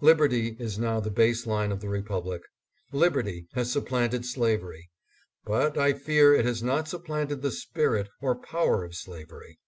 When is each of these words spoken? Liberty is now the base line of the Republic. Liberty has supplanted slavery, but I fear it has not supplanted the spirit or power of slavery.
Liberty 0.00 0.56
is 0.58 0.78
now 0.78 0.98
the 0.98 1.10
base 1.10 1.46
line 1.46 1.70
of 1.72 1.80
the 1.82 1.90
Republic. 1.90 2.40
Liberty 2.90 3.48
has 3.52 3.70
supplanted 3.70 4.24
slavery, 4.24 4.88
but 5.44 5.76
I 5.76 5.92
fear 5.92 6.32
it 6.32 6.46
has 6.46 6.62
not 6.62 6.88
supplanted 6.88 7.42
the 7.42 7.50
spirit 7.52 8.08
or 8.22 8.34
power 8.34 8.82
of 8.82 8.94
slavery. 8.94 9.58